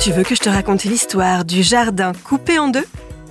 Tu 0.00 0.12
veux 0.12 0.22
que 0.22 0.34
je 0.34 0.40
te 0.40 0.48
raconte 0.48 0.84
l'histoire 0.84 1.44
du 1.44 1.62
jardin 1.62 2.12
coupé 2.24 2.58
en 2.58 2.68
deux? 2.68 2.86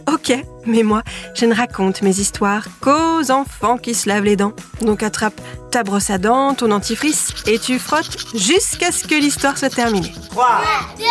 Ok, 0.07 0.31
mais 0.67 0.83
moi, 0.83 1.01
je 1.33 1.47
ne 1.47 1.55
raconte 1.55 2.03
mes 2.03 2.19
histoires 2.19 2.65
qu'aux 2.79 3.31
enfants 3.31 3.79
qui 3.79 3.95
se 3.95 4.07
lavent 4.07 4.25
les 4.25 4.35
dents. 4.35 4.53
Donc 4.81 5.01
attrape 5.01 5.41
ta 5.71 5.81
brosse 5.81 6.11
à 6.11 6.19
dents, 6.19 6.53
ton 6.53 6.69
antifrice, 6.69 7.29
et 7.47 7.57
tu 7.57 7.79
frottes 7.79 8.35
jusqu'à 8.35 8.91
ce 8.91 9.07
que 9.07 9.15
l'histoire 9.15 9.57
soit 9.57 9.71
terminée. 9.71 10.13
3, 10.29 10.61
2, 10.99 11.03
1, 11.03 11.07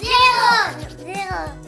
0, 0.00 0.10
0. 0.98 1.18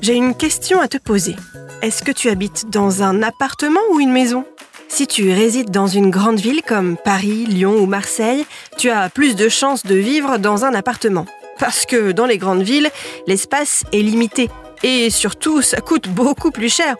J'ai 0.00 0.14
une 0.14 0.34
question 0.34 0.80
à 0.80 0.88
te 0.88 0.96
poser. 0.96 1.36
Est-ce 1.82 2.02
que 2.02 2.12
tu 2.12 2.30
habites 2.30 2.70
dans 2.70 3.02
un 3.02 3.22
appartement 3.22 3.80
ou 3.92 4.00
une 4.00 4.12
maison? 4.12 4.46
Si 4.88 5.06
tu 5.06 5.30
résides 5.34 5.70
dans 5.70 5.86
une 5.86 6.10
grande 6.10 6.40
ville 6.40 6.62
comme 6.62 6.96
Paris, 6.96 7.44
Lyon 7.44 7.74
ou 7.78 7.84
Marseille, 7.84 8.46
tu 8.78 8.88
as 8.88 9.10
plus 9.10 9.36
de 9.36 9.50
chances 9.50 9.84
de 9.84 9.96
vivre 9.96 10.38
dans 10.38 10.64
un 10.64 10.72
appartement. 10.72 11.26
Parce 11.58 11.86
que 11.86 12.12
dans 12.12 12.26
les 12.26 12.38
grandes 12.38 12.62
villes, 12.62 12.90
l'espace 13.26 13.84
est 13.92 14.02
limité. 14.02 14.50
Et 14.82 15.10
surtout, 15.10 15.62
ça 15.62 15.80
coûte 15.80 16.08
beaucoup 16.08 16.50
plus 16.50 16.72
cher. 16.72 16.96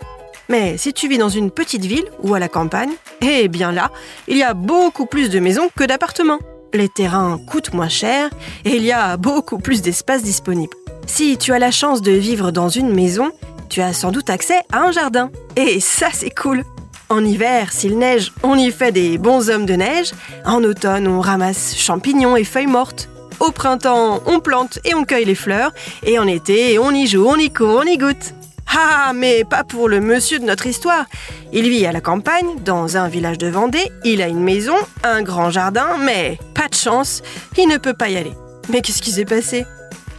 Mais 0.49 0.77
si 0.77 0.93
tu 0.93 1.09
vis 1.09 1.19
dans 1.19 1.29
une 1.29 1.51
petite 1.51 1.85
ville 1.85 2.05
ou 2.23 2.35
à 2.35 2.39
la 2.39 2.49
campagne, 2.49 2.93
eh 3.23 3.49
bien 3.49 3.73
là, 3.73 3.91
il 4.29 4.37
y 4.37 4.43
a 4.43 4.55
beaucoup 4.55 5.07
plus 5.07 5.31
de 5.31 5.41
maisons 5.41 5.69
que 5.75 5.85
d'appartements. 5.85 6.39
Les 6.73 6.89
terrains 6.89 7.39
coûtent 7.47 7.73
moins 7.73 7.89
cher 7.89 8.31
et 8.65 8.77
il 8.77 8.83
y 8.83 8.93
a 8.93 9.17
beaucoup 9.17 9.59
plus 9.59 9.81
d'espace 9.81 10.23
disponible. 10.23 10.75
Si 11.07 11.39
tu 11.39 11.53
as 11.53 11.59
la 11.59 11.71
chance 11.71 12.03
de 12.03 12.13
vivre 12.13 12.51
dans 12.51 12.69
une 12.69 12.93
maison, 12.93 13.33
tu 13.71 13.81
as 13.81 13.93
sans 13.93 14.11
doute 14.11 14.31
accès 14.31 14.61
à 14.73 14.81
un 14.81 14.93
jardin. 14.93 15.31
Et 15.57 15.81
ça, 15.81 16.09
c'est 16.13 16.35
cool. 16.35 16.65
En 17.11 17.25
hiver, 17.25 17.73
s'il 17.73 17.99
neige, 17.99 18.33
on 18.43 18.57
y 18.57 18.71
fait 18.71 18.93
des 18.93 19.19
bons 19.19 19.51
hommes 19.51 19.67
de 19.67 19.75
neige. 19.75 20.13
En 20.45 20.65
automne, 20.65 21.07
on 21.07 21.21
ramasse 21.21 21.77
champignons 21.77 22.37
et 22.37 22.45
feuilles 22.45 22.67
mortes. 22.67 23.09
Au 23.41 23.51
printemps, 23.51 24.23
on 24.27 24.41
plante 24.41 24.79
et 24.85 24.95
on 24.95 25.05
cueille 25.05 25.25
les 25.25 25.35
fleurs. 25.35 25.73
Et 26.05 26.19
en 26.19 26.27
été, 26.27 26.79
on 26.79 26.91
y 26.91 27.07
joue, 27.07 27.27
on 27.27 27.37
y 27.37 27.53
court, 27.53 27.83
on 27.85 27.87
y 27.87 27.99
goûte. 27.99 28.35
Ah, 28.77 29.13
mais 29.15 29.45
pas 29.45 29.63
pour 29.63 29.89
le 29.89 30.01
monsieur 30.01 30.39
de 30.39 30.45
notre 30.45 30.67
histoire. 30.67 31.05
Il 31.53 31.69
vit 31.69 31.87
à 31.87 31.93
la 31.93 32.01
campagne, 32.01 32.57
dans 32.65 32.97
un 32.97 33.09
village 33.09 33.39
de 33.39 33.47
Vendée. 33.47 33.93
Il 34.05 34.21
a 34.21 34.29
une 34.29 34.43
maison, 34.43 34.75
un 35.05 35.23
grand 35.23 35.51
jardin, 35.51 35.97
mais 36.01 36.39
pas 36.55 36.69
de 36.69 36.75
chance, 36.75 37.23
il 37.57 37.69
ne 37.69 37.77
peut 37.77 37.95
pas 37.95 38.09
y 38.09 38.17
aller. 38.17 38.33
Mais 38.69 38.81
qu'est-ce 38.81 39.03
qui 39.03 39.13
s'est 39.13 39.25
passé? 39.25 39.65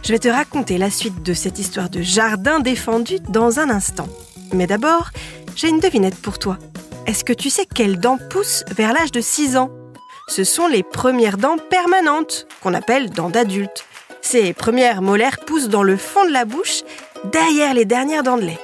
Je 0.02 0.12
vais 0.12 0.18
te 0.18 0.28
raconter 0.28 0.78
la 0.78 0.90
suite 0.90 1.22
de 1.22 1.34
cette 1.34 1.58
histoire 1.58 1.90
de 1.90 2.00
jardin 2.00 2.60
défendu 2.60 3.18
dans 3.28 3.58
un 3.58 3.68
instant. 3.68 4.08
Mais 4.52 4.66
d'abord, 4.66 5.10
j'ai 5.56 5.68
une 5.68 5.80
devinette 5.80 6.16
pour 6.16 6.38
toi. 6.38 6.58
Est-ce 7.06 7.24
que 7.24 7.32
tu 7.32 7.50
sais 7.50 7.66
quelles 7.66 7.98
dents 7.98 8.18
poussent 8.30 8.64
vers 8.74 8.92
l'âge 8.92 9.12
de 9.12 9.20
6 9.20 9.56
ans? 9.56 9.70
Ce 10.28 10.42
sont 10.42 10.66
les 10.66 10.82
premières 10.82 11.38
dents 11.38 11.56
permanentes, 11.56 12.48
qu'on 12.60 12.74
appelle 12.74 13.10
dents 13.10 13.30
d'adulte. 13.30 13.84
Ces 14.22 14.52
premières 14.52 15.00
molaires 15.00 15.38
poussent 15.38 15.68
dans 15.68 15.84
le 15.84 15.96
fond 15.96 16.26
de 16.26 16.32
la 16.32 16.44
bouche, 16.44 16.82
derrière 17.32 17.74
les 17.74 17.84
dernières 17.84 18.24
dents 18.24 18.36
de 18.36 18.42
lait. 18.42 18.58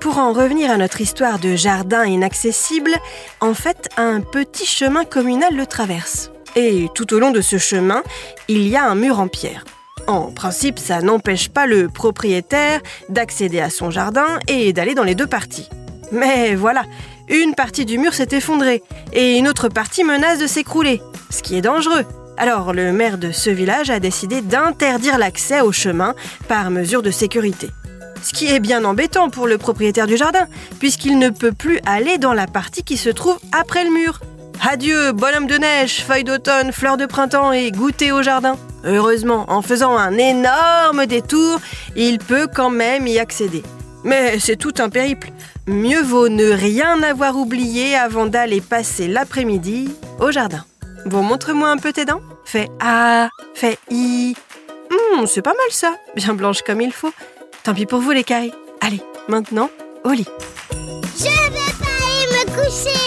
Pour 0.00 0.18
en 0.18 0.32
revenir 0.32 0.72
à 0.72 0.76
notre 0.76 1.00
histoire 1.00 1.38
de 1.38 1.54
jardin 1.54 2.04
inaccessible, 2.04 2.94
en 3.40 3.54
fait, 3.54 3.88
un 3.96 4.20
petit 4.20 4.66
chemin 4.66 5.04
communal 5.04 5.54
le 5.54 5.66
traverse. 5.66 6.32
Et 6.56 6.88
tout 6.94 7.14
au 7.14 7.20
long 7.20 7.30
de 7.30 7.40
ce 7.40 7.56
chemin, 7.56 8.02
il 8.48 8.66
y 8.68 8.76
a 8.76 8.84
un 8.84 8.96
mur 8.96 9.20
en 9.20 9.28
pierre. 9.28 9.64
En 10.08 10.32
principe, 10.32 10.80
ça 10.80 11.00
n'empêche 11.00 11.48
pas 11.48 11.66
le 11.66 11.88
propriétaire 11.88 12.80
d'accéder 13.08 13.60
à 13.60 13.70
son 13.70 13.90
jardin 13.90 14.40
et 14.48 14.72
d'aller 14.72 14.94
dans 14.94 15.04
les 15.04 15.14
deux 15.14 15.28
parties. 15.28 15.70
Mais 16.12 16.54
voilà, 16.54 16.84
une 17.28 17.54
partie 17.54 17.84
du 17.84 17.98
mur 17.98 18.14
s'est 18.14 18.28
effondrée 18.32 18.82
et 19.12 19.38
une 19.38 19.48
autre 19.48 19.68
partie 19.68 20.04
menace 20.04 20.38
de 20.38 20.46
s'écrouler, 20.46 21.00
ce 21.30 21.42
qui 21.42 21.56
est 21.56 21.62
dangereux. 21.62 22.04
Alors 22.36 22.72
le 22.72 22.92
maire 22.92 23.18
de 23.18 23.32
ce 23.32 23.50
village 23.50 23.90
a 23.90 24.00
décidé 24.00 24.40
d'interdire 24.40 25.18
l'accès 25.18 25.60
au 25.60 25.72
chemin 25.72 26.14
par 26.48 26.70
mesure 26.70 27.02
de 27.02 27.10
sécurité. 27.10 27.70
Ce 28.22 28.32
qui 28.32 28.46
est 28.46 28.60
bien 28.60 28.84
embêtant 28.84 29.28
pour 29.30 29.46
le 29.46 29.58
propriétaire 29.58 30.06
du 30.06 30.16
jardin, 30.16 30.46
puisqu'il 30.78 31.18
ne 31.18 31.28
peut 31.28 31.52
plus 31.52 31.78
aller 31.84 32.18
dans 32.18 32.32
la 32.32 32.46
partie 32.46 32.82
qui 32.82 32.96
se 32.96 33.10
trouve 33.10 33.38
après 33.52 33.84
le 33.84 33.90
mur. 33.90 34.20
Adieu, 34.66 35.12
bonhomme 35.12 35.46
de 35.46 35.56
neige, 35.56 36.02
feuilles 36.02 36.24
d'automne, 36.24 36.72
fleurs 36.72 36.96
de 36.96 37.06
printemps 37.06 37.52
et 37.52 37.70
goûter 37.70 38.12
au 38.12 38.22
jardin. 38.22 38.56
Heureusement, 38.84 39.44
en 39.48 39.62
faisant 39.62 39.96
un 39.96 40.16
énorme 40.16 41.06
détour, 41.06 41.60
il 41.96 42.18
peut 42.18 42.48
quand 42.52 42.70
même 42.70 43.06
y 43.06 43.18
accéder. 43.18 43.62
Mais 44.04 44.38
c'est 44.38 44.56
tout 44.56 44.74
un 44.78 44.90
périple. 44.90 45.32
Mieux 45.66 46.02
vaut 46.02 46.28
ne 46.28 46.50
rien 46.50 47.02
avoir 47.02 47.36
oublié 47.36 47.96
avant 47.96 48.26
d'aller 48.26 48.60
passer 48.60 49.08
l'après-midi 49.08 49.90
au 50.20 50.30
jardin. 50.30 50.64
Bon, 51.06 51.22
montre-moi 51.22 51.68
un 51.68 51.78
peu 51.78 51.92
tes 51.92 52.04
dents. 52.04 52.20
Fais 52.44 52.68
A, 52.80 53.28
fais 53.54 53.78
I. 53.90 54.34
Hum, 54.90 55.26
c'est 55.26 55.42
pas 55.42 55.50
mal 55.50 55.70
ça. 55.70 55.96
Bien 56.14 56.34
blanche 56.34 56.62
comme 56.62 56.80
il 56.80 56.92
faut. 56.92 57.12
Tant 57.62 57.74
pis 57.74 57.86
pour 57.86 58.00
vous 58.00 58.10
les 58.10 58.24
cailles. 58.24 58.52
Allez, 58.80 59.00
maintenant, 59.28 59.70
au 60.04 60.10
lit. 60.10 60.28
Je 61.16 61.24
vais 61.24 61.74
pas 61.80 61.94
aller 62.04 62.26
me 62.32 62.64
coucher. 62.64 63.04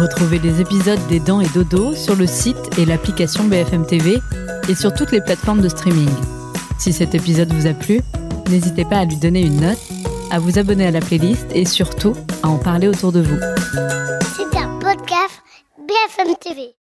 Retrouvez 0.00 0.38
les 0.38 0.60
épisodes 0.60 1.04
des 1.08 1.18
Dents 1.18 1.40
et 1.40 1.48
Dodo 1.48 1.94
sur 1.94 2.14
le 2.14 2.26
site 2.26 2.78
et 2.78 2.84
l'application 2.84 3.44
BFM 3.44 3.84
TV 3.86 4.20
et 4.68 4.74
sur 4.74 4.94
toutes 4.94 5.10
les 5.10 5.20
plateformes 5.20 5.60
de 5.60 5.68
streaming. 5.68 6.08
Si 6.78 6.92
cet 6.92 7.14
épisode 7.14 7.52
vous 7.52 7.66
a 7.66 7.72
plu, 7.72 8.00
n'hésitez 8.48 8.84
pas 8.84 8.98
à 8.98 9.04
lui 9.04 9.16
donner 9.16 9.42
une 9.42 9.60
note, 9.60 9.78
à 10.30 10.38
vous 10.38 10.58
abonner 10.58 10.86
à 10.86 10.90
la 10.90 11.00
playlist 11.00 11.46
et 11.54 11.64
surtout 11.64 12.14
à 12.42 12.48
en 12.48 12.58
parler 12.58 12.88
autour 12.88 13.12
de 13.12 13.20
vous. 13.20 13.38
C'est 14.36 14.58
un 14.58 14.78
podcast 14.78 15.42
BFM 15.78 16.34
TV. 16.40 16.77